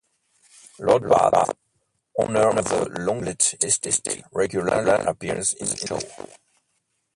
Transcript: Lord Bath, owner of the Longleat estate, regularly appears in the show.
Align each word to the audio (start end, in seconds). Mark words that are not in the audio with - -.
Lord 0.79 1.07
Bath, 1.07 1.53
owner 2.17 2.47
of 2.57 2.65
the 2.69 2.85
Longleat 3.01 3.63
estate, 3.63 4.23
regularly 4.31 5.05
appears 5.05 5.53
in 5.53 5.67
the 5.67 5.77
show. 5.77 5.99